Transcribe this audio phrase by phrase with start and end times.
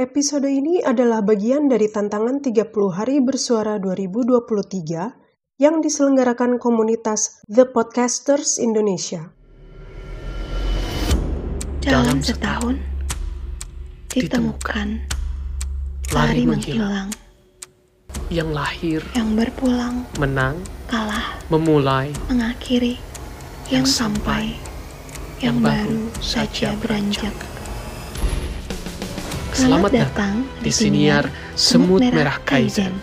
[0.00, 8.56] Episode ini adalah bagian dari tantangan 30 hari bersuara 2023 yang diselenggarakan komunitas The Podcasters
[8.56, 9.28] Indonesia.
[11.84, 12.80] Dalam setahun,
[14.08, 15.04] ditemukan,
[16.16, 17.12] lari menghilang,
[18.32, 22.96] yang lahir, yang berpulang, menang, kalah, memulai, mengakhiri,
[23.68, 24.56] yang Yang sampai,
[25.44, 27.49] yang yang baru saja saja beranjak.
[29.60, 32.96] Selamat datang di siniar Semut Merah Kaizen.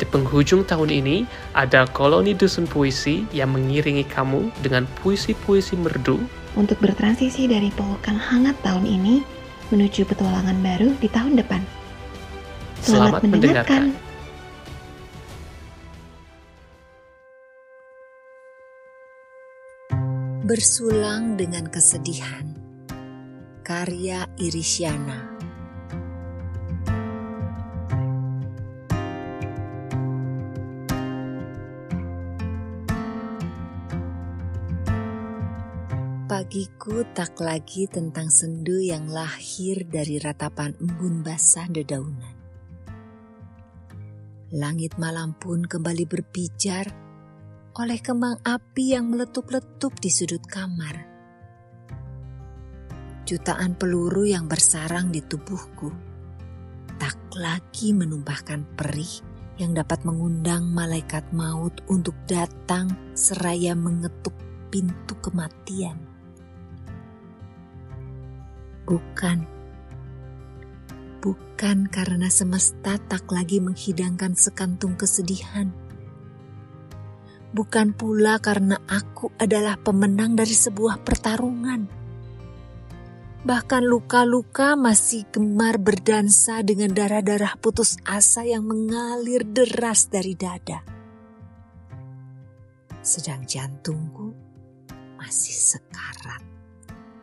[0.00, 6.24] Di penghujung tahun ini, ada koloni dusun puisi yang mengiringi kamu dengan puisi-puisi merdu
[6.56, 9.20] Untuk bertransisi dari pelukan hangat tahun ini
[9.68, 11.60] menuju petualangan baru di tahun depan.
[12.80, 13.92] Selamat mendengarkan.
[20.48, 22.55] Bersulang dengan kesedihan.
[23.66, 25.26] Karya Irisyana.
[36.30, 42.38] Pagiku tak lagi tentang sendu yang lahir dari ratapan embun basah dedaunan.
[44.54, 46.86] Langit malam pun kembali berpijar
[47.74, 51.15] oleh kembang api yang meletup-letup di sudut kamar.
[53.26, 55.90] Jutaan peluru yang bersarang di tubuhku
[56.94, 59.18] tak lagi menumpahkan perih
[59.58, 64.30] yang dapat mengundang malaikat maut untuk datang seraya mengetuk
[64.70, 65.98] pintu kematian.
[68.86, 69.42] Bukan,
[71.18, 75.74] bukan karena semesta tak lagi menghidangkan sekantung kesedihan
[77.56, 81.95] bukan pula karena aku adalah pemenang dari sebuah pertarungan.
[83.46, 90.82] Bahkan luka-luka masih gemar berdansa dengan darah-darah putus asa yang mengalir deras dari dada.
[93.06, 94.34] Sedang jantungku
[95.14, 96.42] masih sekarat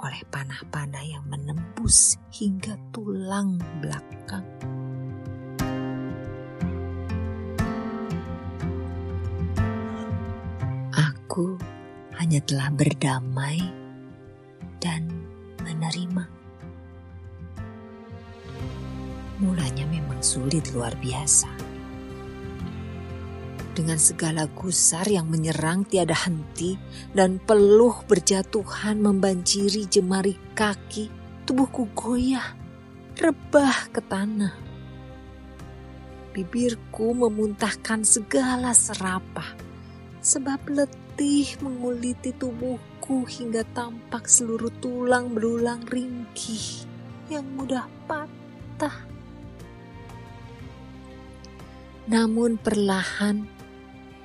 [0.00, 4.48] oleh panah-panah yang menembus hingga tulang belakang.
[10.96, 11.60] Aku
[12.16, 13.60] hanya telah berdamai
[14.80, 15.35] dan
[15.66, 16.24] menerima.
[19.42, 21.50] Mulanya memang sulit luar biasa.
[23.76, 26.80] Dengan segala gusar yang menyerang tiada henti
[27.12, 31.12] dan peluh berjatuhan membanjiri jemari kaki,
[31.44, 32.56] tubuhku goyah,
[33.20, 34.56] rebah ke tanah.
[36.32, 39.52] Bibirku memuntahkan segala serapah
[40.24, 46.82] sebab letih menguliti tubuhku hingga tampak seluruh tulang belulang ringkih
[47.30, 49.06] yang mudah patah.
[52.10, 53.46] Namun perlahan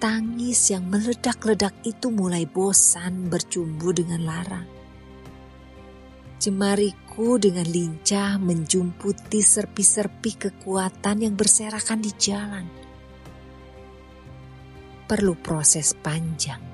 [0.00, 4.68] tangis yang meledak-ledak itu mulai bosan bercumbu dengan larang.
[6.40, 12.66] Jemariku dengan lincah menjumputi serpi-serpi kekuatan yang berserakan di jalan
[15.12, 16.71] perlu proses panjang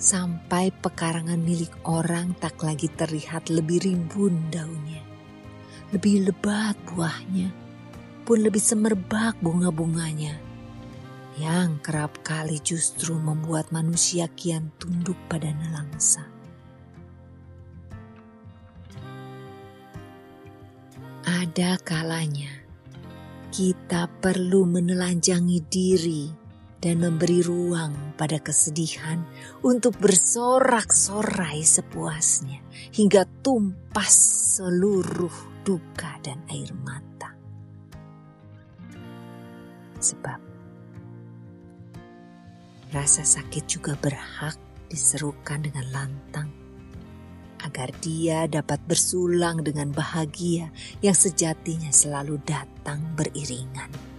[0.00, 5.04] sampai pekarangan milik orang tak lagi terlihat lebih rimbun daunnya,
[5.92, 7.52] lebih lebat buahnya,
[8.24, 10.40] pun lebih semerbak bunga-bunganya,
[11.36, 16.24] yang kerap kali justru membuat manusia kian tunduk pada nelangsa.
[21.28, 22.48] Ada kalanya
[23.52, 26.39] kita perlu menelanjangi diri
[26.80, 29.20] dan memberi ruang pada kesedihan
[29.60, 32.64] untuk bersorak-sorai sepuasnya
[32.96, 34.16] hingga tumpas
[34.56, 37.36] seluruh duka dan air mata.
[40.00, 40.40] Sebab
[42.90, 44.56] rasa sakit juga berhak
[44.88, 46.48] diserukan dengan lantang
[47.60, 50.72] agar dia dapat bersulang dengan bahagia
[51.04, 54.09] yang sejatinya selalu datang beriringan.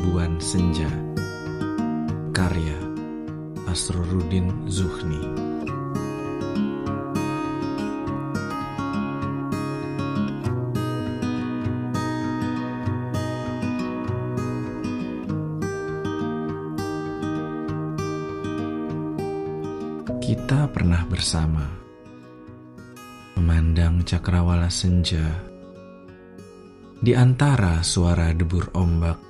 [0.00, 0.88] Ribuan Senja.
[2.32, 2.80] Karya
[3.68, 5.20] Asrorudin Zuhni.
[20.24, 21.68] Kita pernah bersama
[23.36, 25.28] memandang cakrawala senja
[27.04, 29.29] di antara suara debur ombak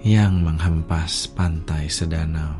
[0.00, 2.56] yang menghempas pantai sedanau.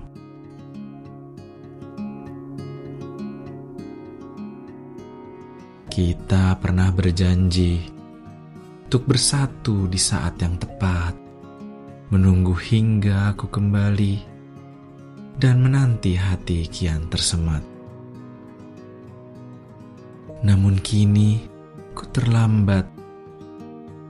[5.89, 7.81] Kita pernah berjanji
[8.87, 11.15] untuk bersatu di saat yang tepat,
[12.13, 14.15] menunggu hingga aku kembali
[15.41, 17.65] dan menanti hati kian tersemat.
[20.45, 21.41] Namun kini
[21.97, 22.89] ku terlambat.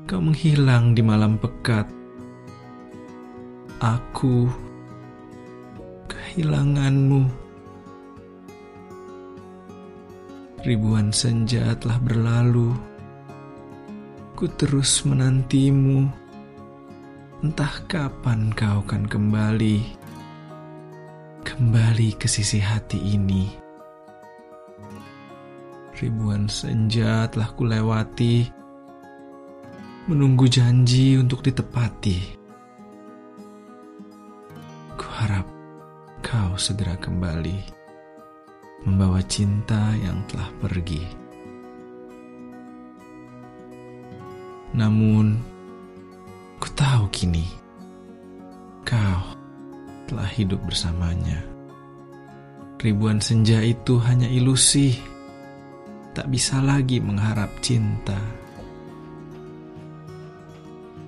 [0.06, 1.99] Kau menghilang di malam pekat.
[3.80, 4.44] Aku
[6.04, 7.24] kehilanganmu.
[10.60, 12.76] Ribuan senja telah berlalu.
[14.36, 16.06] Ku terus menantimu.
[17.40, 19.80] Entah kapan kau akan kembali.
[21.40, 23.70] Kembali ke sisi hati ini
[26.00, 28.48] ribuan senja telah kulewati,
[30.08, 32.39] menunggu janji untuk ditepati.
[36.30, 37.58] Kau segera kembali,
[38.86, 41.02] membawa cinta yang telah pergi.
[44.78, 45.42] Namun,
[46.62, 47.50] ku tahu kini,
[48.86, 49.34] kau
[50.06, 51.42] telah hidup bersamanya.
[52.78, 54.94] Ribuan senja itu hanya ilusi
[56.14, 58.22] tak bisa lagi mengharap cinta.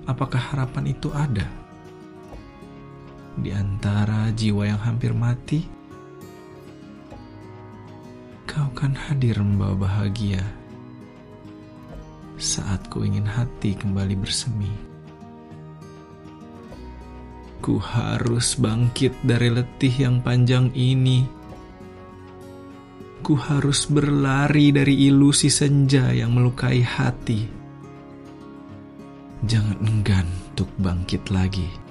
[0.03, 1.63] Apakah harapan itu ada
[3.37, 5.65] di antara jiwa yang hampir mati?
[8.45, 10.43] Kau kan hadir membawa bahagia
[12.37, 14.73] saat ku ingin hati kembali bersemi.
[17.63, 21.43] Ku harus bangkit dari letih yang panjang ini
[23.23, 27.47] Ku harus berlari dari ilusi senja yang melukai hati.
[29.47, 31.82] Jangan enggan untuk bangkit lagi.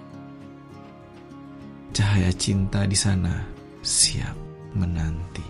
[1.92, 3.44] Cahaya cinta di sana
[3.84, 4.32] siap
[4.72, 5.44] menanti.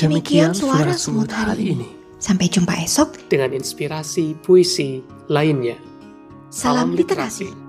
[0.00, 1.88] Demikian suara semut hari ini.
[2.16, 5.76] Sampai jumpa esok dengan inspirasi puisi lainnya.
[6.48, 7.65] Salam literasi.